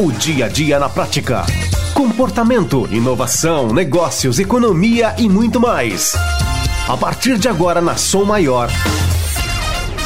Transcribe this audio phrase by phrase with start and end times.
[0.00, 1.44] O dia a dia na prática.
[1.92, 6.14] Comportamento, inovação, negócios, economia e muito mais.
[6.86, 8.70] A partir de agora na Som Maior.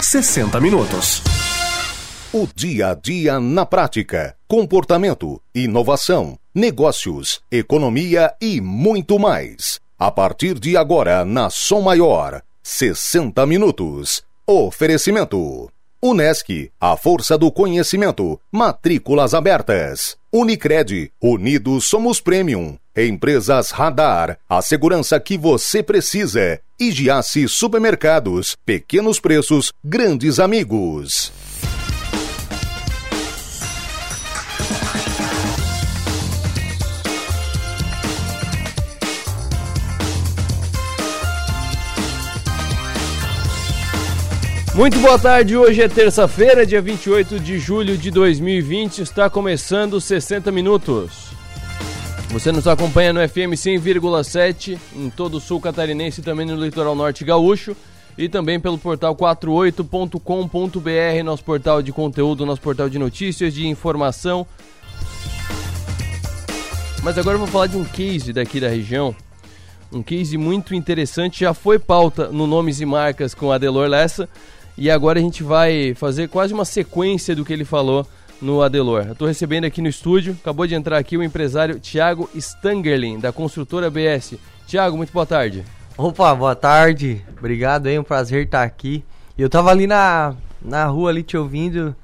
[0.00, 1.22] 60 minutos.
[2.32, 4.34] O dia a dia na prática.
[4.48, 9.78] Comportamento, inovação, negócios, economia e muito mais.
[9.98, 12.40] A partir de agora na Som Maior.
[12.62, 14.22] 60 minutos.
[14.46, 15.70] Oferecimento.
[16.04, 18.36] Unesc, a força do conhecimento.
[18.50, 20.16] Matrículas abertas.
[20.32, 22.76] Unicred, unidos somos premium.
[22.96, 26.58] Empresas Radar, a segurança que você precisa.
[26.80, 31.30] E Giasse Supermercados, pequenos preços, grandes amigos.
[44.82, 50.50] Muito boa tarde, hoje é terça-feira, dia 28 de julho de 2020, está começando 60
[50.50, 51.28] minutos.
[52.30, 56.96] Você nos acompanha no FM 100,7 em todo o sul catarinense e também no litoral
[56.96, 57.76] norte gaúcho
[58.18, 64.44] e também pelo portal 48.com.br, nosso portal de conteúdo, nosso portal de notícias, de informação.
[67.04, 69.14] Mas agora eu vou falar de um case daqui da região,
[69.92, 74.28] um case muito interessante, já foi pauta no Nomes e Marcas com Adelor Lessa,
[74.76, 78.06] e agora a gente vai fazer quase uma sequência do que ele falou
[78.40, 79.08] no Adelor.
[79.10, 83.90] Estou recebendo aqui no estúdio, acabou de entrar aqui o empresário Thiago Stangerlin, da construtora
[83.90, 84.36] BS.
[84.66, 85.64] Thiago, muito boa tarde.
[85.96, 87.24] Opa, boa tarde.
[87.38, 89.04] Obrigado aí, um prazer estar aqui.
[89.38, 91.94] Eu tava ali na, na rua ali te ouvindo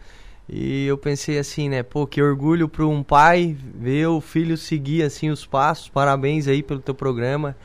[0.48, 5.02] e eu pensei assim, né, pô, que orgulho para um pai ver o filho seguir
[5.02, 5.88] assim os passos.
[5.88, 7.56] Parabéns aí pelo teu programa.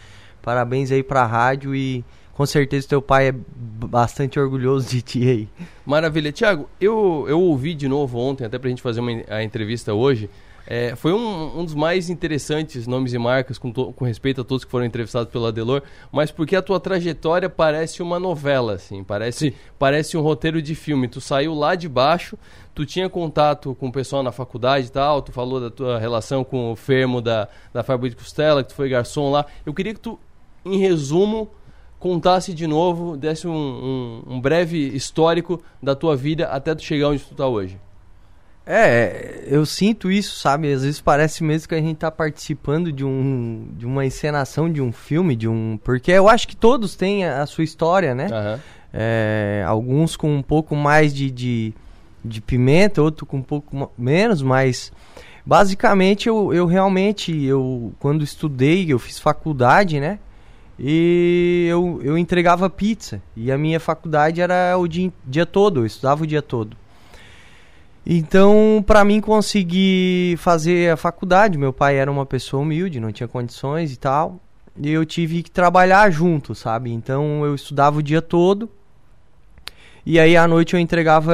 [0.42, 5.30] Parabéns aí para a rádio e com certeza teu pai é bastante orgulhoso de ti
[5.30, 5.50] aí.
[5.86, 6.31] Maravilha.
[6.31, 10.30] Tiago, eu, eu ouvi de novo ontem, até pra gente fazer uma, a entrevista hoje.
[10.66, 14.44] É, foi um, um, dos mais interessantes nomes e marcas com, to, com respeito a
[14.45, 19.04] todos que foram entrevistados pelo Adelor, mas porque a tua trajetória parece uma novela, assim,
[19.04, 21.10] parece, parece um roteiro de filme.
[21.10, 22.38] Tu saiu lá de baixo,
[22.73, 26.45] tu tinha contato com o pessoal na faculdade e tal, tu falou da tua relação
[26.45, 29.45] com o Fermo da, da Fábrica de Costela, que tu foi garçom lá.
[29.65, 30.17] Eu queria que tu,
[30.64, 31.52] em resumo,
[32.03, 37.08] contasse de novo, desse um, um, um, breve histórico da tua vida até tu chegar
[37.08, 37.80] onde tu tá hoje.
[38.65, 40.73] É, eu sinto isso, sabe?
[40.73, 44.81] Às vezes parece mesmo que a gente tá participando de, um, de uma encenação de
[44.81, 45.80] um filme, de um.
[45.81, 48.25] Porque eu acho que todos têm a, a sua história, né?
[48.25, 48.59] Uhum.
[48.93, 51.73] É, alguns com um pouco mais de, de,
[52.23, 54.91] de pimenta, outros com um pouco menos, mas
[55.45, 60.20] basicamente eu, eu realmente, eu quando estudei, eu fiz faculdade, né?
[60.80, 63.22] E eu, eu entregava pizza.
[63.36, 66.76] E a minha faculdade era o dia, dia todo, eu estudava o dia todo.
[68.06, 73.28] Então, para mim conseguir fazer a faculdade, meu pai era uma pessoa humilde, não tinha
[73.28, 74.39] condições e tal.
[74.78, 76.92] E eu tive que trabalhar junto, sabe?
[76.92, 78.70] Então eu estudava o dia todo.
[80.06, 81.33] E aí à noite eu entregava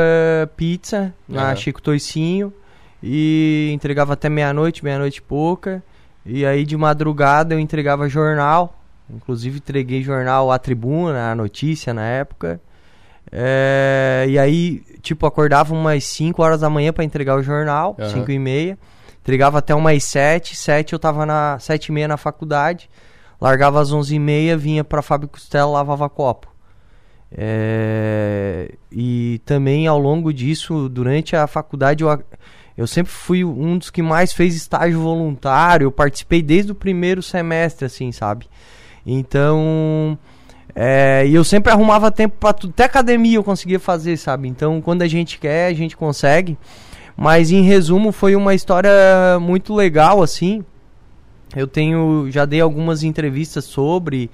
[0.56, 1.56] pizza na uhum.
[1.56, 2.54] Chico Toicinho.
[3.02, 5.82] E entregava até meia-noite, meia-noite e pouca.
[6.26, 8.79] E aí de madrugada eu entregava jornal.
[9.14, 12.62] Inclusive entreguei jornal A Tribuna, a notícia na época.
[13.32, 18.20] É, e aí, tipo, acordava umas 5 horas da manhã para entregar o jornal, 5
[18.20, 18.30] uhum.
[18.30, 18.78] e meia.
[19.22, 22.90] Entregava até umas 7, 7 eu tava na 7 e meia na faculdade.
[23.40, 26.48] Largava às 11 e meia, vinha pra Fábio Costela, lavava copo.
[27.32, 32.24] É, e também ao longo disso, durante a faculdade, eu,
[32.76, 35.86] eu sempre fui um dos que mais fez estágio voluntário.
[35.86, 38.48] Eu participei desde o primeiro semestre, assim, sabe?
[39.14, 40.18] Então.
[40.76, 42.70] É, e eu sempre arrumava tempo para tudo.
[42.72, 44.48] Até academia eu conseguia fazer, sabe?
[44.48, 46.58] Então, quando a gente quer, a gente consegue.
[47.18, 48.92] Mas, em resumo, foi uma história
[49.42, 50.64] muito legal, assim.
[51.56, 52.28] Eu tenho.
[52.30, 54.30] Já dei algumas entrevistas sobre.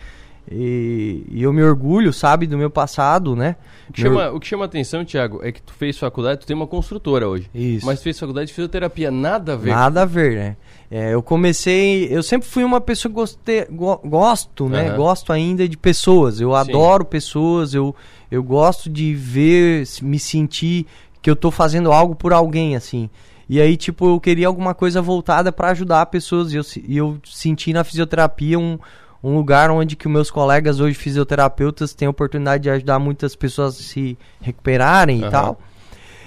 [0.51, 3.55] E, e, eu me orgulho, sabe, do meu passado, né?
[3.89, 6.55] O que, chama, o que chama atenção, Thiago, é que tu fez faculdade, tu tem
[6.55, 7.49] uma construtora hoje.
[7.53, 7.85] Isso.
[7.85, 9.71] Mas fez faculdade de fisioterapia, nada a ver.
[9.71, 10.57] Nada a ver, né?
[10.89, 12.07] É, eu comecei.
[12.11, 14.91] Eu sempre fui uma pessoa que gostei, go, gosto, né?
[14.91, 14.97] Uhum.
[14.97, 16.39] Gosto ainda de pessoas.
[16.39, 16.55] Eu Sim.
[16.57, 17.73] adoro pessoas.
[17.73, 17.95] Eu,
[18.29, 20.85] eu gosto de ver, me sentir
[21.21, 23.09] que eu tô fazendo algo por alguém, assim.
[23.49, 26.53] E aí, tipo, eu queria alguma coisa voltada para ajudar pessoas.
[26.53, 28.77] E eu, e eu senti na fisioterapia um,
[29.25, 33.79] um lugar onde que meus colegas hoje fisioterapeutas têm a oportunidade de ajudar muitas pessoas
[33.79, 35.27] a se recuperarem uhum.
[35.27, 35.59] e tal.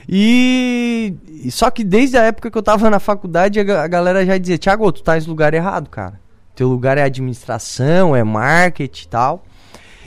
[0.08, 1.16] E
[1.50, 4.90] só que desde a época que eu tava na faculdade, a, galera já dizia: Tiago,
[4.90, 6.18] tu tá no lugar errado, cara.
[6.56, 9.44] Teu lugar é administração, é marketing e tal.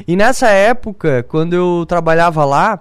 [0.06, 2.80] E nessa época, quando eu trabalhava lá,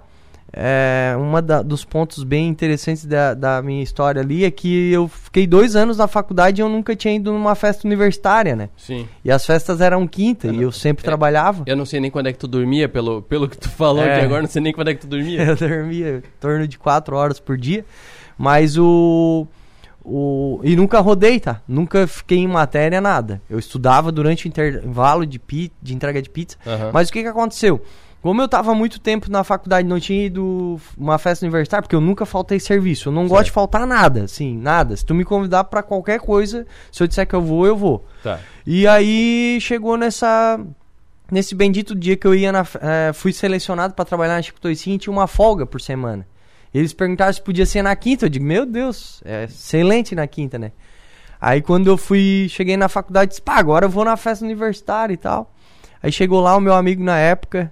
[0.53, 5.07] é, uma da, dos pontos bem interessantes da, da, minha história ali é que eu
[5.07, 8.69] fiquei dois anos na faculdade e eu nunca tinha ido numa festa universitária, né?
[8.75, 9.07] Sim.
[9.23, 11.63] E as festas eram quinta eu e eu sempre é, trabalhava.
[11.65, 14.15] Eu não sei nem quando é que tu dormia, pelo, pelo que tu falou é,
[14.15, 15.41] aqui agora, não sei nem quando é que tu dormia.
[15.43, 17.85] eu dormia em torno de quatro horas por dia,
[18.37, 19.47] mas o...
[20.03, 21.61] O, e nunca rodei, tá?
[21.67, 23.39] Nunca fiquei em matéria, nada.
[23.47, 26.57] Eu estudava durante o intervalo de, pi, de entrega de pizza.
[26.65, 26.89] Uhum.
[26.91, 27.79] Mas o que, que aconteceu?
[28.21, 32.01] Como eu tava muito tempo na faculdade, não tinha ido uma festa universitária, porque eu
[32.01, 33.09] nunca faltei serviço.
[33.09, 33.31] Eu não certo.
[33.31, 34.95] gosto de faltar nada, assim, nada.
[34.95, 38.05] Se tu me convidar para qualquer coisa, se eu disser que eu vou, eu vou.
[38.21, 38.39] Tá.
[38.65, 40.59] E aí chegou nessa
[41.31, 44.97] nesse bendito dia que eu ia na é, fui selecionado para trabalhar na Chico Toicinho
[44.97, 46.27] e tinha uma folga por semana.
[46.71, 50.59] Eles perguntaram se podia ser na quinta, eu digo: "Meu Deus, é excelente na quinta,
[50.59, 50.71] né?"
[51.39, 55.13] Aí quando eu fui, cheguei na faculdade, disse: "Pá, agora eu vou na festa universitária
[55.13, 55.51] e tal."
[56.03, 57.71] Aí chegou lá o meu amigo na época,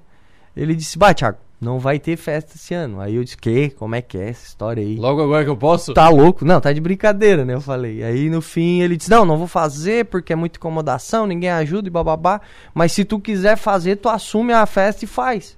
[0.60, 3.00] ele disse, bah, Thiago, não vai ter festa esse ano.
[3.00, 3.70] Aí eu disse, que?
[3.72, 4.98] Como é que é essa história aí?
[4.98, 5.94] Logo agora que eu posso?
[5.94, 6.44] Tá louco?
[6.44, 7.54] Não, tá de brincadeira, né?
[7.54, 8.04] Eu falei.
[8.04, 11.88] Aí no fim ele disse, não, não vou fazer porque é muita incomodação, ninguém ajuda
[11.88, 12.42] e bababá.
[12.74, 15.58] Mas se tu quiser fazer, tu assume a festa e faz.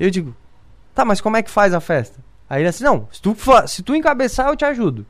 [0.00, 0.34] Eu digo,
[0.94, 2.18] tá, mas como é que faz a festa?
[2.48, 3.36] Aí ele disse, não, se tu,
[3.66, 5.04] se tu encabeçar, eu te ajudo.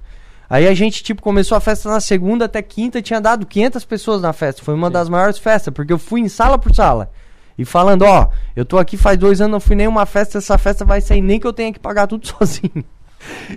[0.50, 4.22] Aí a gente, tipo, começou a festa na segunda até quinta, tinha dado 500 pessoas
[4.22, 4.62] na festa.
[4.62, 4.92] Foi uma Sim.
[4.92, 7.10] das maiores festas, porque eu fui em sala por sala.
[7.58, 10.58] E falando, ó, eu tô aqui faz dois anos, não fui nem uma festa, essa
[10.58, 12.84] festa vai sair nem que eu tenha que pagar tudo sozinho.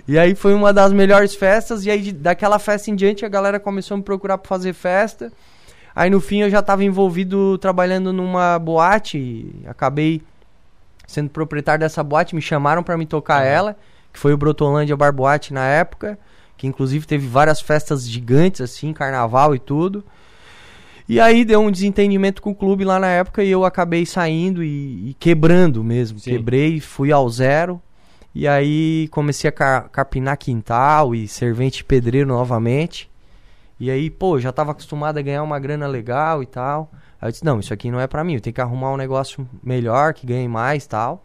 [0.08, 3.60] E aí foi uma das melhores festas, e aí daquela festa em diante a galera
[3.60, 5.30] começou a me procurar pra fazer festa.
[5.94, 10.22] Aí no fim eu já estava envolvido trabalhando numa boate, acabei
[11.06, 13.48] sendo proprietário dessa boate, me chamaram para me tocar uhum.
[13.48, 13.76] ela,
[14.12, 16.18] que foi o Brotolândia Bar Boate na época,
[16.56, 20.04] que inclusive teve várias festas gigantes assim, carnaval e tudo.
[21.10, 24.62] E aí deu um desentendimento com o clube lá na época e eu acabei saindo
[24.62, 26.20] e, e quebrando mesmo.
[26.20, 26.30] Sim.
[26.30, 27.82] Quebrei, fui ao zero.
[28.32, 33.10] E aí comecei a car carpinar quintal e servente pedreiro novamente.
[33.80, 36.92] E aí, pô, já tava acostumado a ganhar uma grana legal e tal.
[37.20, 38.96] Aí eu disse, não, isso aqui não é para mim, eu tenho que arrumar um
[38.96, 41.24] negócio melhor, que ganhe mais tal.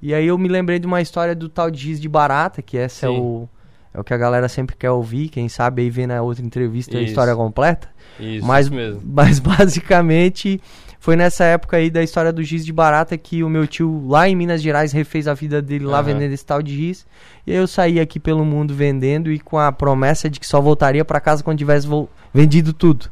[0.00, 2.78] E aí eu me lembrei de uma história do tal de Giz de Barata, que
[2.78, 3.48] essa é o,
[3.92, 5.28] é o que a galera sempre quer ouvir.
[5.28, 7.00] Quem sabe aí vê na outra entrevista isso.
[7.00, 7.88] a história completa.
[8.18, 9.02] Isso, mas, isso mesmo.
[9.06, 10.60] Mas basicamente
[11.00, 14.28] foi nessa época aí da história do giz de barata que o meu tio lá
[14.28, 16.04] em Minas Gerais refez a vida dele lá uhum.
[16.04, 17.06] vendendo esse tal de giz.
[17.46, 21.04] E eu saí aqui pelo mundo vendendo e com a promessa de que só voltaria
[21.04, 21.88] para casa quando tivesse
[22.34, 23.06] vendido tudo.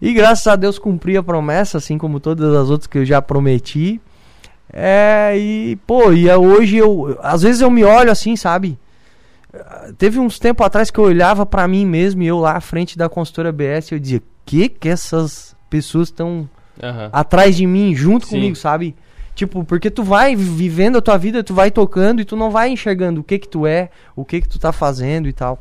[0.00, 3.20] E graças a Deus cumpri a promessa, assim como todas as outras que eu já
[3.20, 4.00] prometi.
[4.72, 7.18] É, e pô, e é hoje eu.
[7.22, 8.78] Às vezes eu me olho assim, sabe?
[9.98, 12.98] Teve uns tempos atrás que eu olhava para mim mesmo e eu lá à frente
[12.98, 16.48] da consultora BS eu dizia: que que essas pessoas estão
[16.82, 17.08] uhum.
[17.12, 18.36] atrás de mim, junto Sim.
[18.36, 18.94] comigo, sabe?
[19.34, 22.68] Tipo, porque tu vai vivendo a tua vida, tu vai tocando e tu não vai
[22.68, 25.60] enxergando o que que tu é, o que que tu tá fazendo e tal.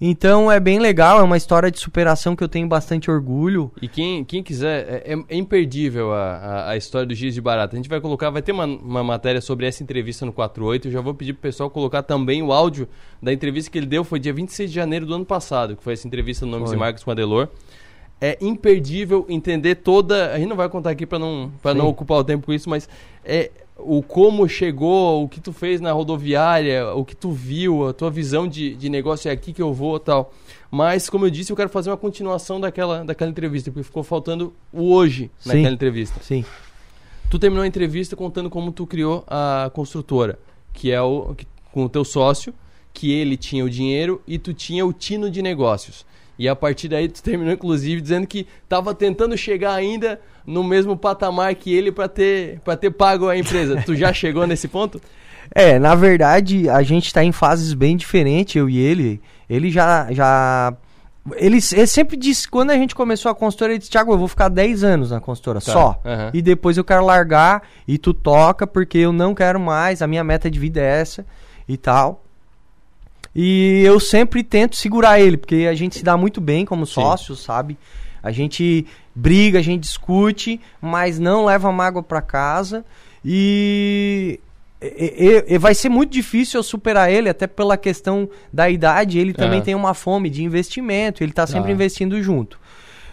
[0.00, 3.70] Então é bem legal, é uma história de superação que eu tenho bastante orgulho.
[3.82, 7.40] E quem, quem quiser, é, é, é imperdível a, a, a, história do Giz de
[7.40, 7.74] Barata.
[7.74, 10.88] A gente vai colocar, vai ter uma, uma matéria sobre essa entrevista no 48.
[10.88, 12.88] Eu já vou pedir pro pessoal colocar também o áudio
[13.22, 15.92] da entrevista que ele deu, foi dia 26 de janeiro do ano passado, que foi
[15.92, 16.76] essa entrevista no Nomes foi.
[16.76, 17.48] e Marcos com a Delor
[18.20, 20.32] é imperdível entender toda.
[20.32, 22.68] A gente não vai contar aqui para não, pra não ocupar o tempo com isso,
[22.68, 22.88] mas
[23.24, 23.50] é
[23.84, 28.10] o como chegou, o que tu fez na rodoviária, o que tu viu, a tua
[28.10, 30.32] visão de, de negócio é aqui que eu vou tal.
[30.70, 34.52] Mas, como eu disse, eu quero fazer uma continuação daquela, daquela entrevista, porque ficou faltando
[34.72, 35.48] o hoje Sim.
[35.48, 36.20] naquela entrevista.
[36.22, 36.44] Sim.
[37.28, 40.38] Tu terminou a entrevista contando como tu criou a construtora,
[40.72, 42.54] que é o que, com o teu sócio,
[42.92, 46.04] que ele tinha o dinheiro e tu tinha o tino de negócios.
[46.38, 50.96] E a partir daí tu terminou, inclusive, dizendo que estava tentando chegar ainda no mesmo
[50.96, 53.82] patamar que ele para ter, pra ter pago a empresa.
[53.84, 55.00] tu já chegou nesse ponto?
[55.52, 59.20] É, na verdade, a gente está em fases bem diferentes, eu e ele.
[59.48, 60.10] Ele já.
[60.12, 60.72] já
[61.34, 64.28] ele, ele sempre disse, quando a gente começou a consultora, ele disse, Thiago, eu vou
[64.28, 65.72] ficar 10 anos na consultora, tá.
[65.72, 66.00] só.
[66.04, 66.30] Uhum.
[66.32, 70.22] E depois eu quero largar e tu toca, porque eu não quero mais, a minha
[70.22, 71.26] meta de vida é essa
[71.68, 72.24] e tal.
[73.34, 77.42] E eu sempre tento segurar ele, porque a gente se dá muito bem como sócios,
[77.42, 77.78] sabe?
[78.22, 82.84] A gente briga, a gente discute, mas não leva mágoa para casa.
[83.24, 84.40] E,
[84.80, 89.18] e, e, vai ser muito difícil eu superar ele, até pela questão da idade.
[89.18, 89.62] Ele também é.
[89.62, 91.74] tem uma fome de investimento, ele está sempre ah.
[91.74, 92.58] investindo junto.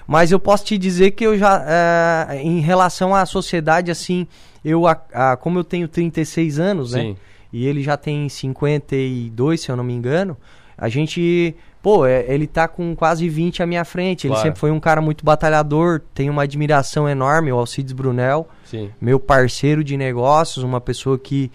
[0.08, 4.26] Mas eu posso te dizer que eu já, é, em relação à sociedade, assim,
[4.64, 7.02] eu, a, a, como eu tenho 36 anos, né?
[7.02, 7.10] Sim.
[7.10, 7.16] né?
[7.52, 10.38] e ele já tem 52, se eu não me engano,
[10.78, 14.28] a gente pô, é, ele tá com quase 20 à minha frente.
[14.28, 14.48] Ele Claro.
[14.48, 18.90] sempre foi um cara muito batalhador, tenho uma admiração enorme, o Alcides Brunel, Sim.
[19.00, 21.52] meu parceiro de negócios, uma pessoa que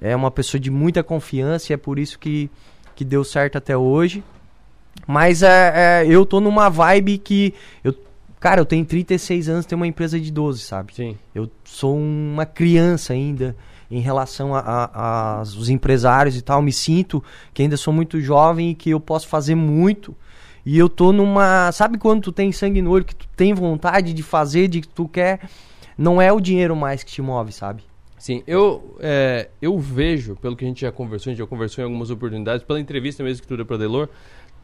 [0.00, 2.50] é uma pessoa de muita confiança e é por isso que,
[2.94, 4.22] que deu certo até hoje.
[5.06, 7.54] Mas é, é, eu tô numa vibe que.
[7.84, 7.94] Eu,
[8.40, 10.94] cara, eu tenho 36 anos, tenho uma empresa de 12, sabe?
[10.94, 11.16] Sim.
[11.34, 13.54] Eu sou uma criança ainda
[13.90, 16.60] em relação a, os empresários e tal.
[16.62, 20.14] Me sinto que ainda sou muito jovem e que eu posso fazer muito.
[20.64, 21.70] E eu tô numa.
[21.72, 24.88] Sabe quando tu tem sangue no olho, que tu tem vontade de fazer, de que
[24.88, 25.48] tu quer.
[25.96, 27.82] Não é o dinheiro mais que te move, sabe?
[28.18, 31.82] Sim, eu, é, eu vejo, pelo que a gente já conversou, a gente já conversou
[31.82, 34.08] em algumas oportunidades, pela entrevista mesmo que tu deu pra Delor,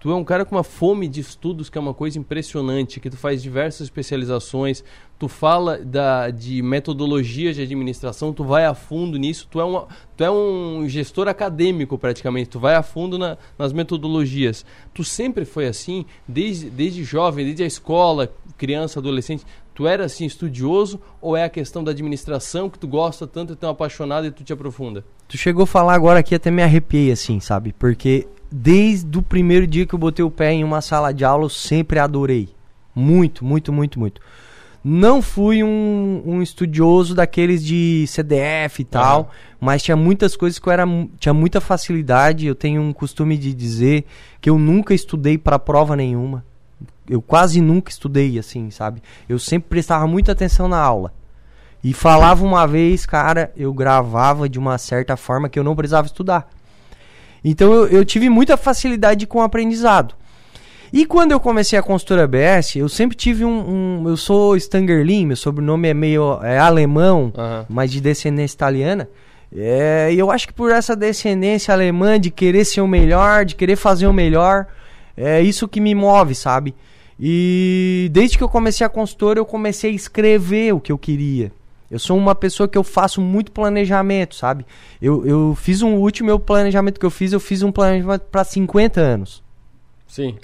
[0.02, 3.08] tu é um cara com uma fome de estudos que é uma coisa impressionante, que
[3.08, 4.82] tu faz diversas especializações,
[5.16, 9.86] tu fala da, de metodologias de administração, tu vai a fundo nisso, tu é, uma,
[10.16, 14.66] tu é um gestor acadêmico praticamente, tu vai a fundo na- nas metodologias.
[14.92, 20.24] Tu sempre foi assim, desde, desde jovem, desde a escola, criança, adolescente, tu era assim
[20.26, 24.32] estudioso ou é a questão da administração que tu gosta tanto e tão apaixonado e
[24.32, 25.04] tu te aprofunda?
[25.28, 27.72] Tu chegou a falar agora aqui, até me arrepiei, assim, sabe?
[27.72, 31.44] Porque desde o primeiro dia que eu botei o pé em uma sala de aula,
[31.44, 32.48] eu sempre adorei.
[32.94, 34.20] Muito, muito, muito, muito.
[34.84, 39.28] Não fui um, um estudioso daqueles de CDF e tal, Aham.
[39.60, 40.84] mas tinha muitas coisas que eu era,
[41.18, 42.46] tinha muita facilidade.
[42.46, 44.04] Eu tenho um costume de dizer
[44.40, 46.44] que eu nunca estudei para prova nenhuma.
[47.08, 49.02] Eu quase nunca estudei, assim, sabe?
[49.28, 51.12] Eu sempre prestava muita atenção na aula.
[51.82, 56.06] E falava uma vez, cara, eu gravava de uma certa forma que eu não precisava
[56.06, 56.48] estudar.
[57.44, 60.14] Então eu, eu tive muita facilidade com o aprendizado.
[60.92, 64.02] E quando eu comecei a consultora BS, eu sempre tive um.
[64.02, 67.66] um- eu sou Stangerlin, meu sobrenome é meio é alemão, Aham.
[67.68, 69.08] mas de descendência italiana.
[69.54, 73.54] É, e eu acho que por essa descendência alemã de querer ser o melhor, de
[73.54, 74.66] querer fazer o melhor,
[75.16, 76.74] é isso que me move, sabe?
[77.18, 81.52] E desde que eu comecei a consultora, eu comecei a escrever o que eu queria.
[81.92, 84.64] Eu sou uma pessoa que eu faço muito planejamento, sabe?
[85.00, 88.42] Eu, eu fiz um último meu planejamento que eu fiz, eu fiz um planejamento para
[88.44, 89.42] 50 anos.
[90.06, 90.36] Sim.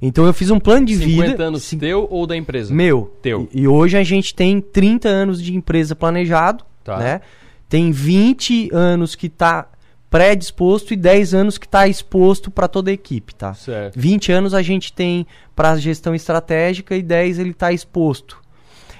[0.00, 1.44] Então eu fiz um plano de 50 vida.
[1.44, 2.72] anos cin- teu ou da empresa?
[2.72, 3.14] Meu.
[3.20, 3.48] Teu.
[3.52, 6.96] E, e hoje a gente tem 30 anos de empresa planejado, Tá.
[6.98, 7.20] né?
[7.68, 9.66] Tem 20 anos que tá
[10.10, 13.52] predisposto e 10 anos que tá exposto para toda a equipe, tá?
[13.52, 13.98] Certo.
[13.98, 18.40] 20 anos a gente tem para gestão estratégica e 10 ele tá exposto.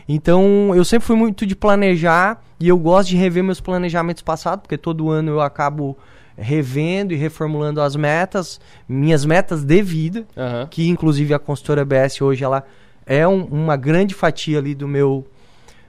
[0.08, 4.62] Então, eu sempre fui muito de planejar e eu gosto de rever meus planejamentos passados,
[4.62, 5.96] porque todo ano eu acabo
[6.36, 10.66] revendo e reformulando as metas, minhas metas de vida, Aham.
[10.70, 12.64] que inclusive a consultora BS hoje ela
[13.06, 15.24] é um- uma grande fatia ali do meu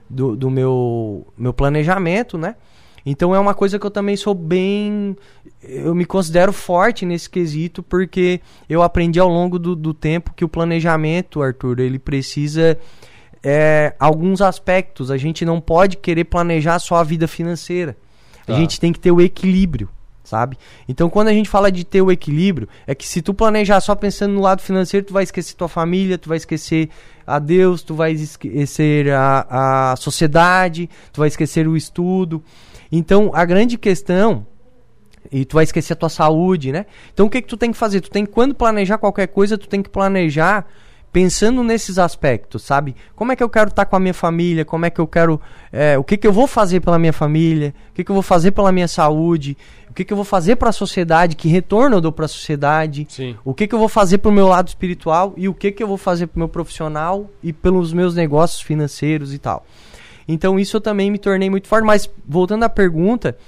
[0.08, 2.54] do, do meu meu planejamento, né?
[3.04, 5.16] Então é uma coisa que eu também sou bem
[5.62, 10.44] eu me considero forte nesse quesito porque eu aprendi ao longo do, do tempo que
[10.44, 12.78] o planejamento, Arthur, ele precisa
[13.42, 15.10] é, alguns aspectos.
[15.10, 17.96] A gente não pode querer planejar só a vida financeira.
[18.46, 18.54] Tá.
[18.54, 19.88] A gente tem que ter o equilíbrio,
[20.22, 20.56] sabe?
[20.88, 23.94] Então, quando a gente fala de ter o equilíbrio, é que se tu planejar só
[23.94, 26.88] pensando no lado financeiro, tu vai esquecer tua família, tu vai esquecer
[27.26, 32.42] a Deus, tu vai esquecer a, a sociedade, tu vai esquecer o estudo.
[32.90, 34.46] Então, a grande questão
[35.30, 36.86] e tu vai esquecer a tua saúde, né?
[37.12, 38.00] Então o que que tu tem que fazer?
[38.00, 40.66] Tu tem que quando planejar qualquer coisa, tu tem que planejar
[41.16, 42.94] pensando nesses aspectos, sabe?
[43.14, 44.66] Como é que eu quero estar com a minha família?
[44.66, 45.40] Como é que eu quero,
[45.72, 47.72] é, o que que eu vou fazer pela minha família?
[47.88, 49.56] O que que eu vou fazer pela minha saúde?
[49.88, 51.34] O que que eu vou fazer para a sociedade?
[51.34, 53.06] Que retorno eu dou para a sociedade?
[53.08, 53.34] Sim.
[53.46, 55.88] O que que eu vou fazer pro meu lado espiritual e o que que eu
[55.88, 59.64] vou fazer pro meu profissional e pelos meus negócios financeiros e tal.
[60.28, 63.38] Então isso eu também me tornei muito forte, mas voltando à pergunta,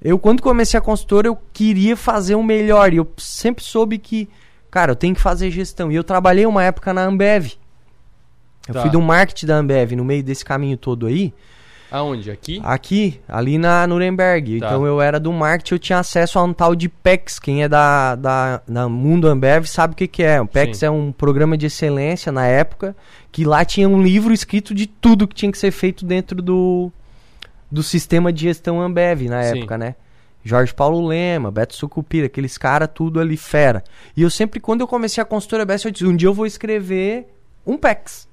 [0.00, 4.28] eu quando comecei a consultora eu queria fazer o melhor e eu sempre soube que,
[4.70, 5.90] cara, eu tenho que fazer gestão.
[5.90, 7.52] E eu trabalhei uma época na Ambev.
[8.68, 8.82] Eu Tá.
[8.82, 11.32] fui do marketing da Ambev no meio desse caminho todo aí.
[11.90, 12.30] Aonde?
[12.32, 12.60] Aqui?
[12.64, 14.58] Aqui, ali na Nuremberg.
[14.58, 14.66] Tá.
[14.66, 17.38] Então eu era do marketing, eu tinha acesso a um tal de PEX.
[17.38, 20.40] Quem é da, da, da Mundo Ambev sabe o que, que é.
[20.40, 20.86] O PEX Sim.
[20.86, 22.94] é um programa de excelência na época,
[23.30, 26.90] que lá tinha um livro escrito de tudo que tinha que ser feito dentro do,
[27.70, 29.58] do sistema de gestão Ambev na Sim.
[29.58, 29.94] época, né?
[30.46, 33.82] Jorge Paulo Lema, Beto Sucupira, aqueles caras tudo ali fera.
[34.16, 36.46] E eu sempre, quando eu comecei a consultora BS, eu disse, um dia eu vou
[36.46, 37.26] escrever
[37.66, 38.28] um PEX.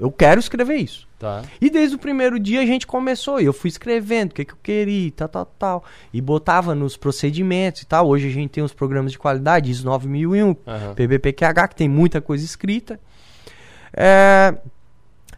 [0.00, 1.06] Eu quero escrever isso.
[1.16, 1.42] Tá.
[1.60, 4.52] E desde o primeiro dia a gente começou, e eu fui escrevendo o que, que
[4.52, 5.84] eu queria, tal, tal, tal.
[6.12, 8.08] E botava nos procedimentos e tal.
[8.08, 10.94] Hoje a gente tem os programas de qualidade, ISO 9001, Aham.
[10.94, 12.98] PBPQH, que tem muita coisa escrita.
[13.96, 14.56] É,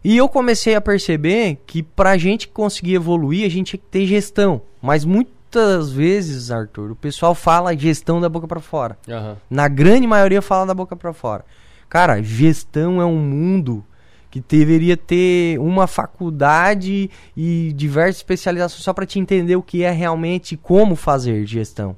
[0.02, 4.06] E eu comecei a perceber que pra gente conseguir evoluir, a gente tinha que ter
[4.06, 4.62] gestão.
[4.80, 8.98] Mas muito muitas vezes, Arthur, o pessoal fala gestão da boca para fora.
[9.08, 9.36] Aham.
[9.48, 11.44] Na grande maioria fala da boca para fora.
[11.88, 13.84] Cara, gestão é um mundo
[14.30, 19.90] que deveria ter uma faculdade e diversas especializações só para te entender o que é
[19.90, 21.96] realmente como fazer gestão.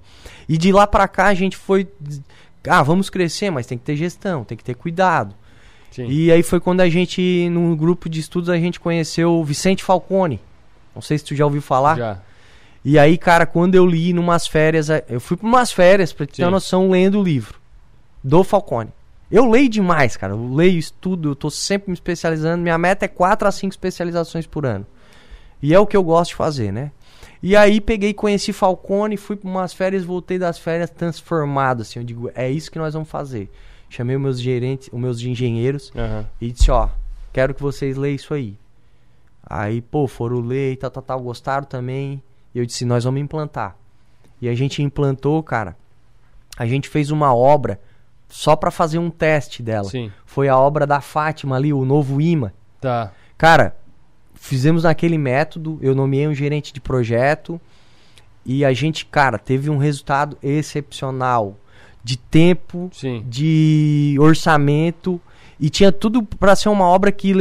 [0.48, 1.88] E de lá para cá a gente foi
[2.68, 5.34] ah, vamos crescer, mas tem que ter gestão, tem que ter cuidado.
[5.90, 6.06] Sim.
[6.06, 9.82] E aí foi quando a gente, num grupo de estudos, a gente conheceu o Vicente
[9.82, 10.38] Falcone.
[10.94, 11.96] Não sei se tu já ouviu falar.
[11.96, 12.22] Já.
[12.88, 16.24] E aí, cara, quando eu li numas férias, eh, eu fui para umas férias, pra
[16.24, 17.60] te ter uma noção, lendo o livro
[18.24, 18.90] do Falcone.
[19.30, 20.32] Eu leio demais, cara.
[20.32, 22.62] Eu leio, estudo, eu tô sempre me especializando.
[22.62, 24.86] Minha meta é 4 a 5 especializações por ano.
[25.60, 26.90] E é o que eu gosto de fazer, né?
[27.42, 31.98] E aí peguei, conheci Falcone, fui para umas férias, voltei das férias transformado, assim.
[31.98, 33.50] Eu digo, é isso que nós vamos fazer.
[33.90, 36.26] Chamei os meus gerentes, os meus engenheiros Aham.
[36.40, 36.88] e disse, ó,
[37.34, 38.56] quero que vocês leiam isso aí.
[39.44, 42.22] Aí, pô, foram ler e tal, tal, tal, gostaram também.
[42.58, 43.76] E eu disse, nós vamos implantar.
[44.42, 45.76] E a gente implantou, cara.
[46.56, 47.80] A gente fez uma obra
[48.28, 49.88] só pra fazer um teste dela.
[49.88, 50.10] Sim.
[50.26, 52.50] Foi a obra da Fátima ali, o novo imã.
[52.80, 53.12] Tá.
[53.36, 53.76] Cara,
[54.34, 57.60] fizemos naquele método, eu nomeei um gerente de projeto
[58.44, 61.56] e a gente, cara, teve um resultado excepcional
[62.02, 63.24] de tempo, Sim.
[63.28, 65.20] de orçamento
[65.60, 67.32] e tinha tudo para ser uma obra que,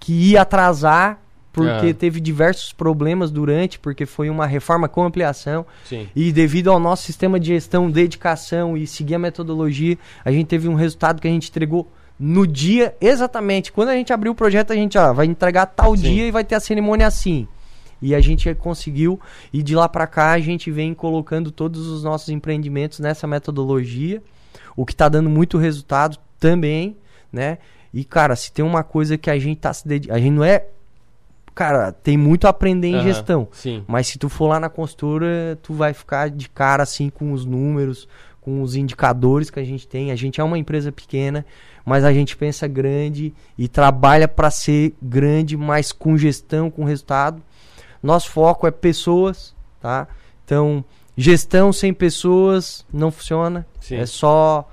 [0.00, 1.20] que ia atrasar
[1.56, 1.94] porque Ah.
[1.94, 6.06] teve diversos problemas durante, porque foi uma reforma com ampliação Sim.
[6.14, 10.68] e devido ao nosso sistema de gestão, dedicação e seguir a metodologia, a gente teve
[10.68, 13.72] um resultado que a gente entregou no dia exatamente.
[13.72, 16.02] Quando a gente abriu o projeto, a gente ó, vai entregar tal Sim.
[16.02, 17.48] dia e vai ter a cerimônia assim.
[18.02, 19.18] E a gente conseguiu,
[19.50, 24.22] e de lá pra cá a gente vem colocando todos os nossos empreendimentos nessa metodologia,
[24.76, 26.98] o que tá dando muito resultado também,
[27.32, 27.56] né?
[27.94, 30.44] E cara, se tem uma coisa que a gente tá se dedicando, a gente não
[30.44, 30.66] é
[31.56, 33.02] Cara, tem muito a aprender em Aham.
[33.02, 33.48] gestão.
[33.50, 33.82] Sim.
[33.88, 37.46] Mas se tu for lá na consultora, tu vai ficar de cara assim com os
[37.46, 38.06] números,
[38.42, 40.12] com os indicadores que a gente tem.
[40.12, 41.46] A gente é uma empresa pequena,
[41.82, 47.42] mas a gente pensa grande e trabalha para ser grande, mas com gestão, com resultado.
[48.02, 50.06] Nosso foco é pessoas, tá?
[50.44, 50.84] Então,
[51.16, 53.66] gestão sem pessoas não funciona.
[53.80, 53.96] Sim.
[53.96, 54.68] É só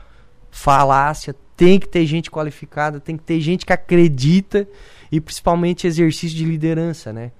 [0.52, 1.34] falácia.
[1.56, 4.68] Tem que ter gente qualificada, tem que ter gente que acredita
[5.16, 7.32] e principalmente exercício de liderança, né?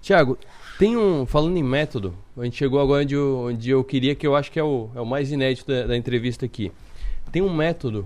[0.00, 0.36] Tiago,
[0.76, 1.24] tem um.
[1.24, 4.50] Falando em método, a gente chegou agora onde eu, onde eu queria, que eu acho
[4.50, 6.72] que é o, é o mais inédito da, da entrevista aqui.
[7.30, 8.04] Tem um método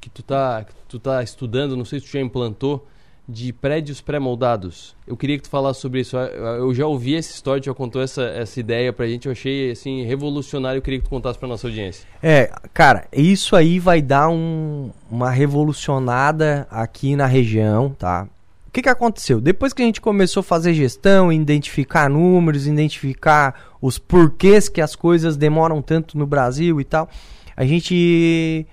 [0.00, 2.84] que tu tá, que tu tá estudando, não sei se tu já implantou,
[3.28, 4.96] de prédios pré-moldados.
[5.06, 6.16] Eu queria que tu falasse sobre isso.
[6.16, 9.70] Eu já ouvi essa história, tu já contou essa, essa ideia pra gente, eu achei
[9.70, 12.04] assim revolucionário, eu queria que tu contasse pra nossa audiência.
[12.20, 18.28] É, cara, isso aí vai dar um- uma revolucionada aqui na região, tá?
[18.76, 19.40] O que, que aconteceu?
[19.40, 24.94] Depois que a gente começou a fazer gestão, identificar números, identificar os porquês que as
[24.94, 27.08] coisas demoram tanto no Brasil e tal,
[27.56, 28.66] a gente.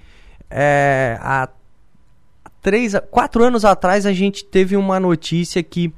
[0.49, 1.47] É, há
[2.61, 5.93] três, quatro anos atrás a gente teve uma notícia que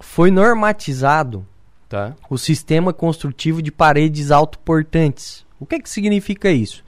[0.00, 1.46] foi normatizado
[1.86, 2.16] Tá?
[2.30, 5.44] o sistema construtivo de paredes autoportantes.
[5.58, 6.82] O que, que significa isso?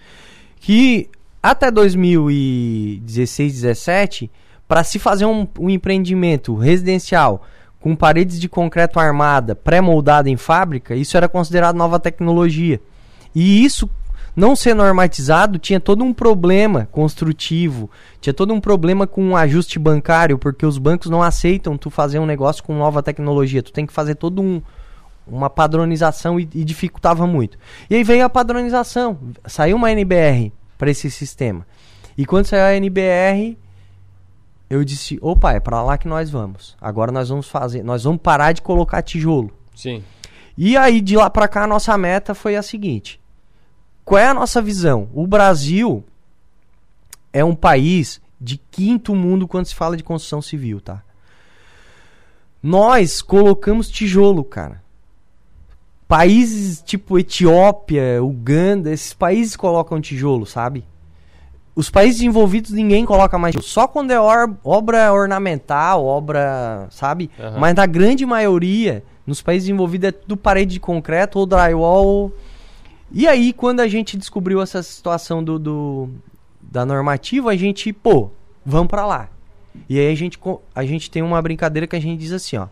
[0.57, 1.11] Que
[1.43, 4.31] até 2016, 17,
[4.67, 7.43] para se fazer um, um empreendimento residencial
[7.81, 12.81] com paredes de concreto armada pré-moldada em fábrica, isso era considerado nova tecnologia.
[13.35, 13.91] E isso
[14.35, 19.79] não ser normatizado tinha todo um problema construtivo, tinha todo um problema com o ajuste
[19.79, 23.63] bancário, porque os bancos não aceitam tu fazer um negócio com nova tecnologia.
[23.63, 24.63] Tu tem que fazer todo um,
[25.27, 27.59] uma padronização e, e dificultava muito.
[27.91, 31.67] E aí veio a padronização, saiu uma NBR para esse sistema.
[32.17, 33.59] E quando saiu a NBR,
[34.73, 36.75] eu disse: "Opa, é para lá que nós vamos.
[36.81, 39.51] Agora nós vamos fazer, nós vamos parar de colocar tijolo".
[39.77, 40.03] Sim.
[40.57, 43.21] E aí de lá para cá a nossa meta foi a seguinte:
[44.03, 45.11] qual é a nossa visão?
[45.13, 46.03] O Brasil
[47.33, 51.03] é um país de quinto mundo quando se fala de construção civil, tá?
[52.63, 54.83] Nós colocamos tijolo, cara.
[56.09, 60.85] Países tipo Etiópia, Uganda, esses países colocam tijolo, sabe?
[61.75, 63.69] Os países envolvidos ninguém coloca mais tijolo.
[63.71, 67.31] Só quando é or- obra ornamental, obra, sabe?
[67.41, 67.59] Aham.
[67.59, 72.31] Mas na grande maioria, nos países envolvidos é tudo parede de concreto ou drywall.
[73.11, 76.11] E aí, quando a gente descobriu essa situação do, do-
[76.61, 78.31] da normativa, a gente, pô,
[78.67, 79.29] vamos pra lá.
[79.89, 80.39] E aí a gente,
[80.75, 82.67] a gente tem uma brincadeira que a gente diz assim, ó.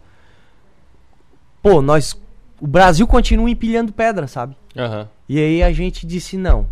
[1.63, 2.19] Pô, nós.
[2.61, 4.55] O Brasil continua empilhando pedra, sabe?
[4.77, 5.09] Aham.
[5.27, 6.67] E aí a gente disse não.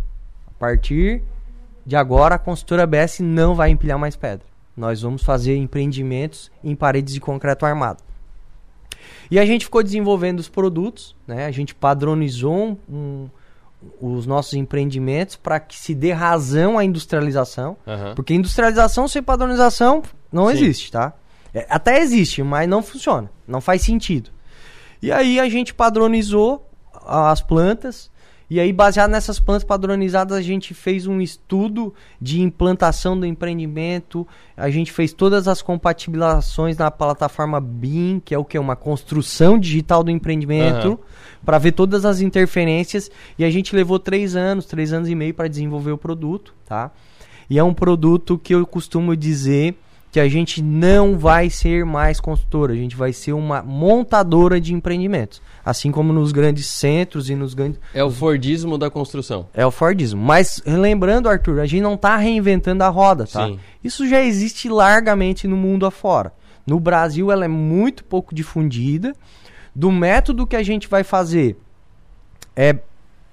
[0.47, 1.23] A partir
[1.89, 4.45] de agora a construtora BS não vai empilhar mais pedra.
[4.77, 8.03] Nós vamos fazer empreendimentos em paredes de concreto armado.
[9.31, 11.47] E a gente ficou desenvolvendo os produtos, né?
[11.47, 13.27] A gente padronizou um,
[13.99, 17.75] os nossos empreendimentos para que se dê razão à industrialização.
[17.87, 18.13] Aham.
[18.13, 20.53] Porque industrialização sem padronização não Sim.
[20.53, 21.13] existe, tá?
[21.51, 23.31] É, até existe, mas não funciona.
[23.47, 24.29] Não faz sentido.
[25.01, 26.69] E aí a gente padronizou
[27.03, 28.11] as plantas.
[28.49, 34.27] E aí, baseado nessas plantas padronizadas, a gente fez um estudo de implantação do empreendimento.
[34.57, 38.57] A gente fez todas as compatibilizações na plataforma BIM, que é o que?
[38.57, 40.97] Uma construção digital do empreendimento, Aham.
[41.45, 43.11] para ver todas as interferências.
[43.37, 46.91] E a gente levou três anos, três anos e meio para desenvolver o produto, tá?
[47.47, 49.77] E é um produto que eu costumo dizer
[50.11, 54.73] que a gente não vai ser mais construtora, a gente vai ser uma montadora de
[54.73, 55.39] empreendimentos.
[55.69, 57.79] Assim como nos grandes centros e nos grandes.
[57.93, 59.47] É o Fordismo da construção.
[59.53, 60.19] É o Fordismo.
[60.19, 63.45] Mas lembrando, Arthur, a gente não está reinventando a roda, tá?
[63.45, 63.59] Sim.
[63.83, 66.33] Isso já existe largamente no mundo afora.
[66.65, 69.15] No Brasil, ela é muito pouco difundida.
[69.75, 71.55] Do método que a gente vai fazer,
[72.55, 72.75] é,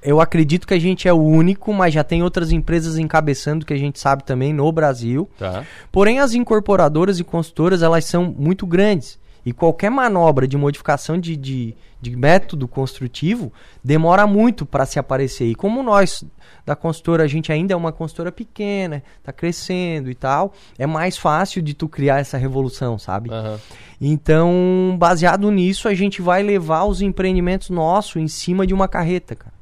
[0.03, 3.73] eu acredito que a gente é o único, mas já tem outras empresas encabeçando que
[3.73, 5.29] a gente sabe também no Brasil.
[5.39, 5.65] Tá.
[5.91, 9.19] Porém, as incorporadoras e consultoras, elas são muito grandes.
[9.47, 15.47] E qualquer manobra de modificação de, de, de método construtivo demora muito para se aparecer.
[15.47, 16.25] E como nós,
[16.67, 21.17] da consultora, a gente ainda é uma consultora pequena, está crescendo e tal, é mais
[21.17, 23.31] fácil de tu criar essa revolução, sabe?
[23.31, 23.61] Aham.
[24.01, 29.37] Então, baseado nisso, a gente vai levar os empreendimentos nossos em cima de uma carreta,
[29.37, 29.55] cara.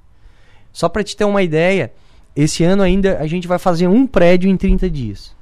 [0.72, 1.92] Só para te ter uma ideia,
[2.34, 5.36] esse ano ainda a gente vai fazer um prédio em 30 dias.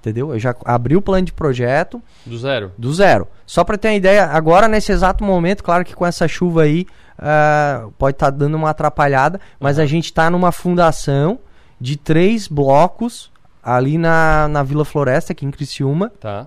[0.00, 0.32] Entendeu?
[0.32, 2.72] Eu já abri o plano de projeto Do zero.
[2.78, 3.26] do zero.
[3.44, 6.86] Só para ter uma ideia, agora nesse exato momento, claro que com essa chuva aí
[7.18, 11.40] ah, pode estar dando uma atrapalhada, mas a gente está numa fundação
[11.80, 13.30] de três blocos
[13.62, 16.12] ali na, na Vila Floresta, aqui em Criciúma.
[16.20, 16.46] Tá.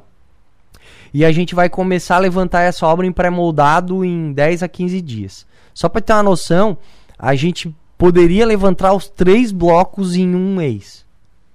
[1.14, 5.02] E a gente vai começar a levantar essa obra em pré-moldado em 10 a 15
[5.02, 5.46] dias.
[5.74, 6.78] Só para ter uma noção,
[7.20, 11.06] a gente poderia levantar os três blocos em um mês.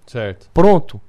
[0.07, 0.49] Certo.
[0.53, 1.01] Pronto.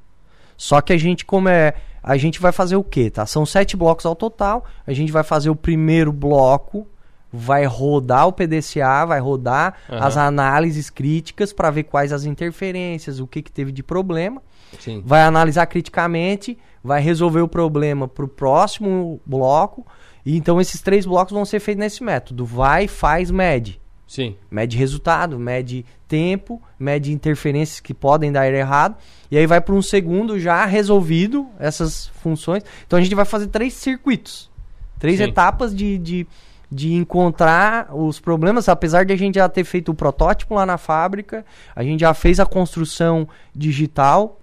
[0.57, 3.25] Só que a gente como é, a gente vai fazer o quê, tá?
[3.25, 4.65] São sete blocos ao total.
[4.85, 6.87] A gente vai fazer o primeiro bloco,
[7.31, 10.05] vai rodar o PDCA, vai rodar Aham.
[10.05, 14.41] as análises críticas para ver quais as interferências, o que que teve de problema
[14.79, 15.03] Sim.
[15.05, 19.85] vai analisar criticamente, vai resolver o problema para o próximo bloco.
[20.25, 23.79] E então esses três blocos vão ser feitos nesse método: vai, faz, mede.
[24.07, 24.35] Sim.
[24.49, 28.95] Mede resultado, mede tempo, mede interferências que podem dar errado.
[29.29, 32.63] E aí vai para um segundo já resolvido essas funções.
[32.85, 34.49] Então a gente vai fazer três circuitos,
[34.97, 35.25] três Sim.
[35.25, 36.27] etapas de, de,
[36.71, 38.69] de encontrar os problemas.
[38.69, 42.13] Apesar de a gente já ter feito o protótipo lá na fábrica, a gente já
[42.13, 44.39] fez a construção digital.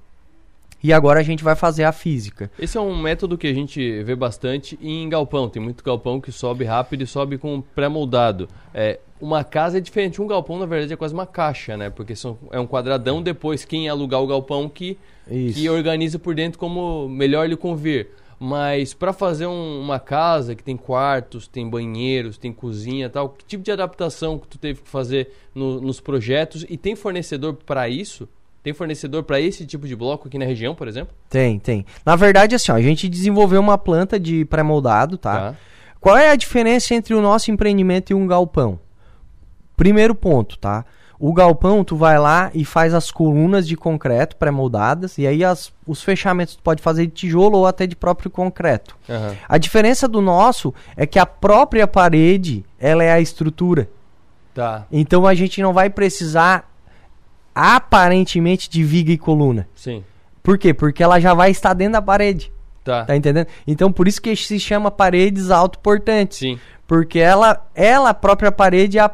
[0.82, 2.50] E agora a gente vai fazer a física.
[2.58, 5.48] Esse é um método que a gente vê bastante em galpão.
[5.48, 8.50] Tem muito galpão que sobe rápido e sobe com pré-moldado.
[8.74, 10.20] É, uma casa é diferente.
[10.20, 11.88] Um galpão, na verdade, é quase uma caixa, né?
[11.90, 13.22] Porque são, é um quadradão.
[13.22, 14.98] Depois, quem alugar o galpão que,
[15.30, 15.58] Isso.
[15.58, 18.08] que organiza por dentro como melhor lhe convir.
[18.38, 23.28] Mas para fazer um- uma casa que tem quartos, tem banheiros, tem cozinha e tal,
[23.30, 26.66] que tipo de adaptação que tu teve que fazer no- nos projetos?
[26.68, 28.28] E tem fornecedor para isso?
[28.62, 31.14] Tem fornecedor para esse tipo de bloco aqui na região, por exemplo?
[31.30, 31.86] Tem, tem.
[32.04, 35.52] Na verdade, assim, ó, a gente desenvolveu uma planta de pré-moldado, tá?
[35.52, 35.56] Tá.
[36.00, 38.78] Qual é a diferença entre o nosso empreendimento e um galpão?
[39.76, 40.84] Primeiro ponto, tá?
[41.18, 45.72] O galpão, tu vai lá e faz as colunas de concreto pré-moldadas, e aí as-
[45.86, 48.96] os fechamentos tu pode fazer de tijolo ou até de próprio concreto.
[49.08, 49.34] Aham.
[49.48, 53.88] A diferença do nosso é que a própria parede, ela é a estrutura.
[54.52, 54.86] Tá.
[54.92, 56.68] Então a gente não vai precisar
[57.54, 59.68] aparentemente de viga e coluna.
[59.74, 60.04] Sim.
[60.42, 60.74] Por quê?
[60.74, 62.52] Porque ela já vai estar dentro da parede.
[62.82, 63.04] Tá.
[63.04, 63.46] Tá entendendo?
[63.66, 66.38] Então por isso que se chama paredes autoportantes.
[66.38, 66.58] Sim.
[66.86, 69.10] Porque ela, ela a própria parede é a,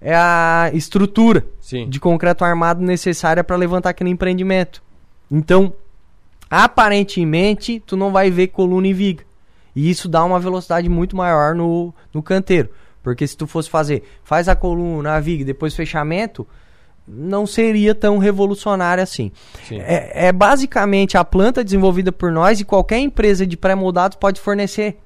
[0.00, 1.88] é a estrutura Sim.
[1.88, 4.82] de concreto armado necessária para levantar aquele empreendimento.
[5.30, 5.72] Então,
[6.50, 9.24] aparentemente, tu não vai ver coluna e viga.
[9.74, 12.70] E isso dá uma velocidade muito maior no, no canteiro.
[13.02, 16.46] Porque se tu fosse fazer, faz a coluna, a viga, e depois fechamento,
[17.06, 19.32] não seria tão revolucionário assim.
[19.66, 19.80] Sim.
[19.80, 24.98] É, é basicamente a planta desenvolvida por nós e qualquer empresa de pré-moldados pode fornecer.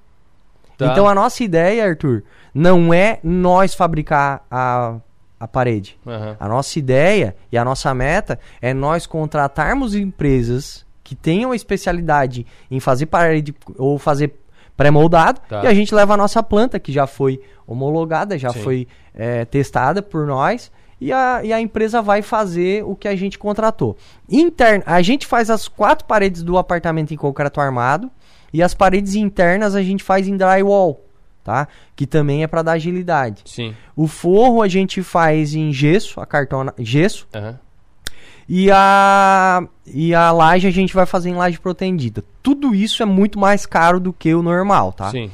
[0.76, 0.87] Tá.
[0.87, 4.96] Então a nossa ideia, Arthur, não é nós fabricar a,
[5.40, 5.98] a parede.
[6.06, 6.36] Aham.
[6.38, 12.78] A nossa ideia e a nossa meta é nós contratarmos empresas que tenham especialidade em
[12.80, 14.34] fazer parede ou fazer
[14.76, 15.64] pré-moldado Tá.
[15.64, 18.60] e a gente leva a nossa planta que já foi homologada, já Sim.
[18.60, 23.16] foi é, testada por nós e a, e a empresa vai fazer o que a
[23.16, 23.96] gente contratou.
[24.30, 28.10] Intern, a gente faz as quatro paredes do apartamento em concreto armado
[28.52, 31.04] e as paredes internas a gente faz em drywall,
[31.42, 31.68] tá?
[31.94, 33.42] Que também é para dar agilidade.
[33.44, 33.74] Sim.
[33.96, 37.59] O forro a gente faz em gesso, a cartona gesso, Aham.
[38.48, 42.24] e a e a laje a gente vai fazer em laje protendida.
[42.42, 45.11] Tudo isso é muito mais caro do que o normal, tá?
[45.11, 45.31] Sim.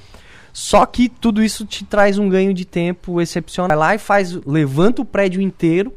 [0.52, 3.68] Só que tudo isso te traz um ganho de tempo excepcional.
[3.68, 5.92] Vai lá e faz, levanta o prédio inteiro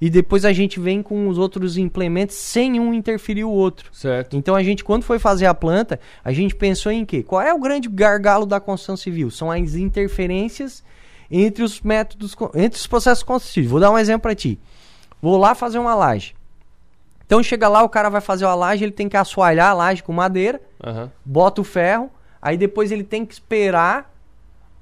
[0.00, 3.90] e depois a gente vem com os outros implementos sem um interferir o outro.
[3.92, 4.36] Certo.
[4.36, 7.22] Então a gente, quando foi fazer a planta, a gente pensou em quê?
[7.22, 9.30] Qual é o grande gargalo da construção civil?
[9.30, 10.82] São as interferências
[11.30, 13.70] entre os métodos, entre os processos construtivos.
[13.70, 14.58] Vou dar um exemplo para ti.
[15.22, 16.34] Vou lá fazer uma laje.
[17.26, 20.02] Então chega lá, o cara vai fazer uma laje, ele tem que assoalhar a laje
[20.02, 21.10] com madeira, Aham.
[21.24, 24.14] bota o ferro, aí depois ele tem que esperar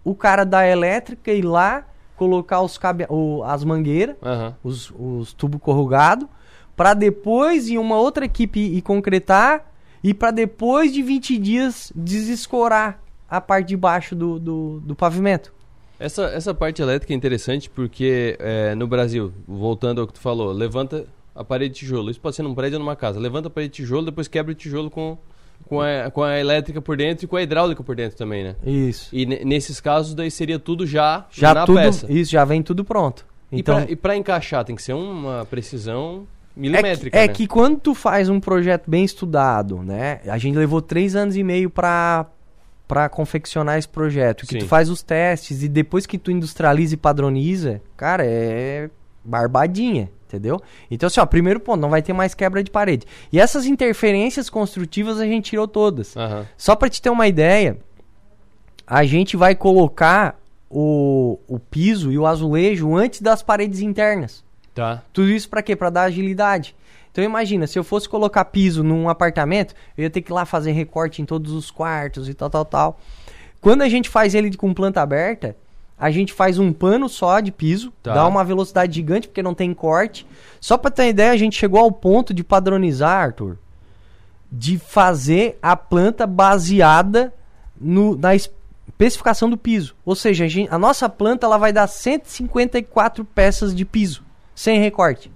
[0.05, 1.87] o cara da elétrica ir lá,
[2.23, 3.05] colocar os cabe...
[3.09, 4.55] o- as mangueiras, Aham.
[4.63, 6.29] os, os tubos corrugados,
[6.77, 9.65] para depois ir uma outra equipe ir concretar
[10.05, 15.53] e para depois de 20 dias desescorar a parte de baixo do, do, do pavimento.
[15.99, 20.53] Essa, essa parte elétrica é interessante porque é, no Brasil, voltando ao que tu falou,
[20.53, 22.11] levanta a parede de tijolo.
[22.11, 23.19] Isso pode ser num prédio ou numa casa.
[23.21, 25.17] Levanta a parede de tijolo, depois quebra o tijolo com,
[25.69, 28.57] com, a, com a elétrica por dentro e com a hidráulica por dentro também, né?
[28.65, 29.09] Isso.
[29.13, 32.07] E ne- nesses casos, daí seria tudo já, Já na tudo, peça.
[32.13, 33.25] isso já vem tudo pronto.
[33.51, 37.33] E, Então e pra encaixar, tem que ser uma precisão É que, milimétrica, é né?
[37.33, 40.21] que quando tu faz um projeto bem estudado, né?
[40.27, 42.27] A gente levou três anos e meio pra,
[42.89, 44.47] pra confeccionar esse projeto.
[44.47, 44.59] Que Sim.
[44.61, 48.89] tu faz os testes e depois que tu industrializa e padroniza, cara, é
[49.25, 50.61] barbadinha, entendeu?
[50.91, 53.07] Então, assim, ó, primeiro ponto, não vai ter mais quebra de parede.
[53.31, 56.17] E essas interferências construtivas a gente tirou todas.
[56.17, 56.47] Aham.
[56.57, 57.77] Só pra te ter uma ideia,
[58.87, 60.41] a gente vai colocar
[60.71, 64.43] o, o piso e o azulejo antes das paredes internas.
[64.75, 65.03] Tá.
[65.13, 65.77] Tudo isso pra quê?
[65.77, 66.75] Pra dar agilidade.
[67.11, 70.47] Então imagina, se eu fosse colocar piso num apartamento, eu ia ter que ir lá
[70.47, 73.01] fazer recorte em todos os quartos e tal, tal, tal.
[73.61, 75.55] Quando a gente faz ele com planta aberta,
[75.99, 78.15] a gente faz um pano só de piso, Tá.
[78.15, 80.27] dá uma velocidade gigante porque não tem corte.
[80.61, 83.57] Só pra ter uma ideia, a gente chegou ao ponto de padronizar, Arthur,
[84.51, 87.33] de fazer a planta baseada
[87.81, 89.95] no, na especificação do piso.
[90.05, 94.23] Ou seja, a, gen- a nossa planta ela vai dar 154 peças de piso,
[94.55, 95.31] sem recorte.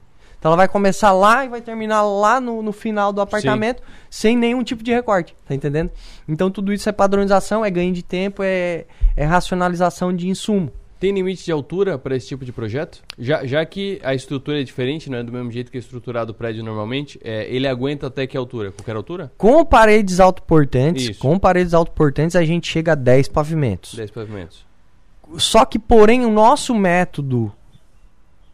[0.47, 4.37] Então ela vai começar lá e vai terminar lá no, no final do apartamento, sem
[4.37, 5.91] nenhum tipo de recorte, tá entendendo?
[6.29, 8.85] Então tudo isso é padronização, é ganho de tempo, é,
[9.17, 10.71] é racionalização de insumo.
[11.01, 13.03] Tem limite de altura para esse tipo de projeto?
[13.19, 16.31] Já, já que a estrutura é diferente, não é do mesmo jeito que é estruturado
[16.31, 18.71] o prédio normalmente, é, ele aguenta até que altura?
[18.71, 19.33] Qualquer altura?
[19.37, 21.19] Com paredes autoportantes, Isso.
[21.19, 23.97] com paredes autoportantes a gente chega a 10 pavimentos.
[23.97, 24.65] 10 pavimentos.
[25.39, 27.53] Só que, porém, o nosso método,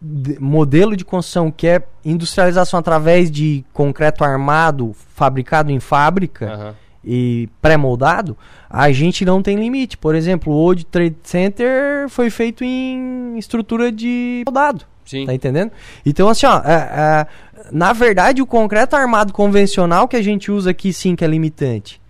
[0.04, 6.74] de- modelo de construção, que é industrialização através de concreto armado, fabricado em fábrica Aham.
[7.04, 8.36] e pré-moldado,
[8.68, 9.96] a gente não tem limite.
[9.96, 14.84] Por exemplo, o World Trade Center foi feito em estrutura de moldado.
[15.04, 15.26] Sim.
[15.26, 15.70] Tá entendendo?
[16.06, 17.26] Então, assim, ó, é, é,
[17.70, 22.00] na verdade, o concreto armado convencional que a gente usa aqui, sim, que é limitante.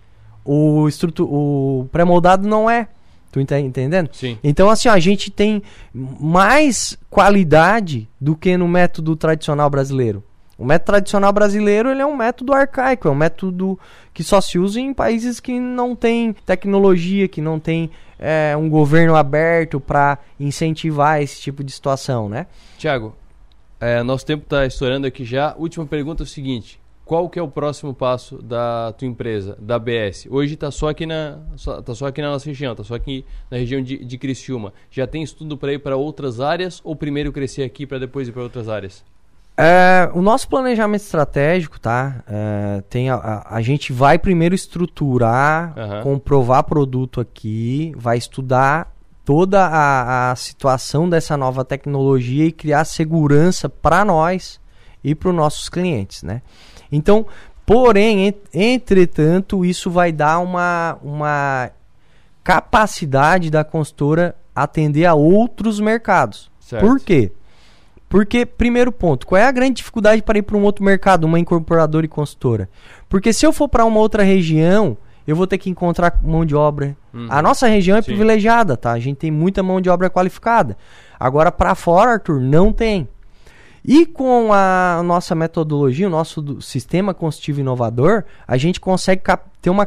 [0.45, 2.87] O, estrutu- o pré-moldado não é.
[3.33, 4.11] Tu tá entendendo?
[4.13, 4.37] Sim.
[4.43, 10.23] Então, assim, a gente tem mais qualidade do que no método tradicional brasileiro.
[10.55, 13.79] O método tradicional brasileiro ele é um método arcaico, é um método
[14.13, 18.69] que só se usa em países que não tem tecnologia, que não tem é, um
[18.69, 22.45] governo aberto para incentivar esse tipo de situação, né?
[22.77, 23.15] Tiago,
[23.79, 25.55] é, nosso tempo está estourando aqui já.
[25.57, 29.77] Última pergunta é o seguinte: qual que é o próximo passo da tua empresa, da
[29.77, 30.27] BS?
[30.29, 33.25] Hoje está só aqui na só, tá só aqui na nossa região, está só aqui
[33.51, 34.73] na região de, de Criciúma.
[34.89, 38.31] Já tem estudo para ir para outras áreas ou primeiro crescer aqui para depois ir
[38.31, 39.03] para outras áreas?
[39.55, 42.23] É, o nosso planejamento estratégico, tá?
[42.27, 46.01] É, tem a, a, a gente vai primeiro estruturar, Aham.
[46.01, 48.91] comprovar produto aqui, vai estudar
[49.23, 54.59] toda a, a situação dessa nova tecnologia e criar segurança para nós
[55.03, 56.41] e para os nossos clientes, né?
[56.95, 57.25] Então,
[57.65, 61.69] porém, en- entretanto, isso vai dar uma, uma
[62.43, 66.51] capacidade da consultora atender a outros mercados.
[66.59, 66.85] Certo.
[66.85, 67.31] Por quê?
[68.07, 71.39] Porque, primeiro ponto, qual é a grande dificuldade para ir para um outro mercado, uma
[71.39, 72.69] incorporadora e consultora?
[73.09, 76.53] Porque se eu for para uma outra região, eu vou ter que encontrar mão de
[76.53, 76.95] obra.
[77.11, 77.25] Uhum.
[77.29, 78.07] A nossa região é Sim.
[78.07, 78.91] privilegiada, tá?
[78.91, 80.77] A gente tem muita mão de obra qualificada.
[81.19, 83.07] Agora, para fora, Arthur, não tem.
[83.85, 89.21] E com a nossa metodologia, o nosso sistema constitutivo inovador, a gente consegue
[89.61, 89.85] ter uma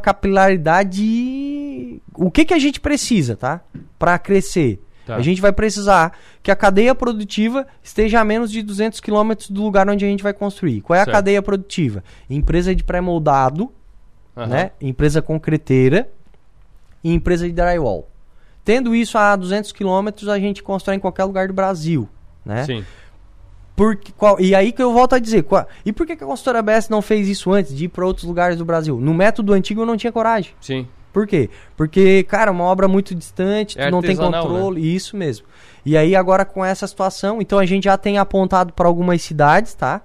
[0.97, 2.01] capilaridade.
[2.15, 3.61] O que, que a gente precisa, tá?
[3.99, 4.83] Para crescer.
[5.07, 5.17] Tá.
[5.17, 9.63] A gente vai precisar que a cadeia produtiva esteja a menos de 200 quilômetros do
[9.63, 10.81] lugar onde a gente vai construir.
[10.81, 11.15] Qual é a Certo.
[11.15, 12.03] cadeia produtiva?
[12.29, 13.71] Empresa de pré-moldado,
[14.37, 14.47] Aham.
[14.49, 14.71] né?
[14.81, 16.09] empresa concreteira
[17.05, 18.09] e empresa de drywall.
[18.65, 22.09] tendo isso a 200 quilômetros, a gente constrói em qualquer lugar do Brasil,
[22.45, 22.65] né?
[22.65, 22.85] Sim.
[23.77, 26.27] Porque, qual, e aí que eu volto a dizer, qual, e por que, que a
[26.27, 28.99] consultora BS não fez isso antes de ir para outros lugares do Brasil?
[28.99, 30.55] No método antigo eu não tinha coragem.
[30.62, 30.89] Sim.
[31.12, 31.49] Por quê?
[31.77, 35.47] Porque, cara, uma obra muito distante, É tu não tem controle, isso mesmo.
[35.85, 39.73] E aí agora com essa situação, então a gente já tem apontado para algumas cidades,
[39.75, 40.01] tá?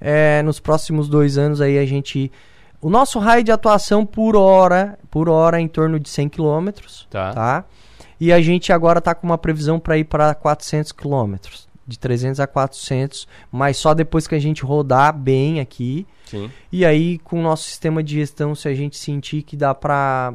[0.00, 2.30] É, nos próximos dois anos aí a gente,
[2.80, 7.06] o nosso raio de atuação por hora, por hora é em torno de 100 quilômetros,
[7.10, 7.32] Tá.
[7.32, 7.64] tá?
[8.20, 12.38] E a gente agora tá com uma previsão para ir para 400 quilômetros, de 300
[12.38, 16.06] a 400, mas só depois que a gente rodar bem aqui.
[16.26, 16.50] Sim.
[16.70, 20.34] E aí, com o nosso sistema de gestão, se a gente sentir que dá para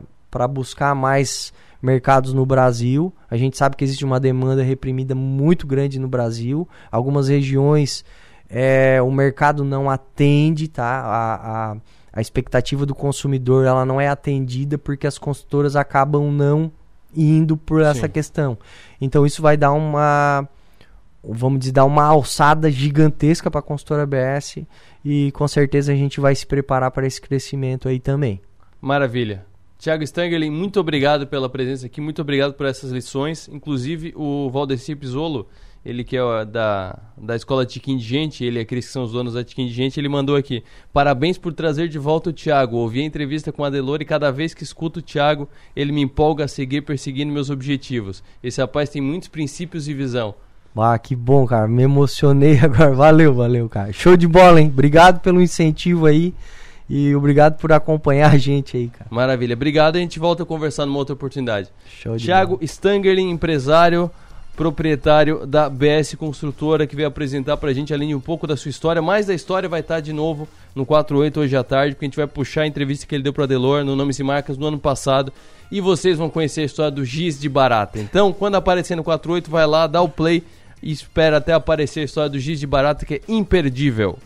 [0.50, 6.00] buscar mais mercados no Brasil, a gente sabe que existe uma demanda reprimida muito grande
[6.00, 6.68] no Brasil.
[6.92, 8.04] Algumas regiões
[8.50, 10.84] é, o mercado não atende, tá?
[10.84, 11.78] A, a,
[12.14, 16.72] a expectativa do consumidor ela não é atendida porque as consultoras acabam não
[17.16, 18.10] indo por essa Sim.
[18.10, 18.58] questão.
[19.00, 20.48] Então isso vai dar uma
[21.24, 24.66] vamos dizer, dar uma alçada gigantesca para a consultora BS
[25.06, 28.42] e com certeza a gente vai se preparar para esse crescimento aí também.
[28.82, 29.46] Maravilha.
[29.80, 33.50] Tiago Stangerlin, muito obrigado pela presença aqui, muito obrigado por essas lições.
[33.50, 35.46] Inclusive, o Valdeci Pisolo,
[35.86, 39.04] ele que é da, da escola Tiquim de Gente, ele e a Cris, que são
[39.04, 40.64] os donos da Tiquim de Gente, ele mandou aqui.
[40.94, 42.78] Parabéns por trazer de volta o Tiago.
[42.78, 46.02] Ouvi a entrevista com a Delor e cada vez que escuto o Tiago, ele me
[46.02, 48.24] empolga a seguir perseguindo meus objetivos.
[48.42, 50.34] Esse rapaz tem muitos princípios e visão.
[50.76, 51.68] Ah, que bom, cara.
[51.68, 52.94] Me emocionei agora.
[52.94, 53.92] Valeu, valeu, cara.
[53.94, 54.68] Show de bola, hein?
[54.68, 56.34] Obrigado pelo incentivo aí.
[56.90, 59.08] E obrigado por acompanhar a gente aí, cara.
[59.10, 59.54] Maravilha.
[59.54, 61.70] Obrigado, a gente volta a conversar numa outra oportunidade.
[61.88, 62.66] Show de Thiago bola.
[62.66, 64.12] Stangerlin, empresário,
[64.56, 68.70] proprietário da BS Construtora, que veio apresentar pra gente, além de um pouco da sua
[68.70, 72.08] história, mais da história vai estar de novo no 48 hoje à tarde, porque a
[72.10, 74.68] gente vai puxar a entrevista que ele deu pra Delor no Nomes e Marcas no
[74.68, 75.32] ano passado,
[75.72, 78.00] e vocês vão conhecer a história do Giz de Barata.
[78.00, 80.44] Então, quando aparecer no 48, vai lá, dá o play
[80.84, 84.20] e espera até aparecer a história do Giz de Barata, que é imperdível.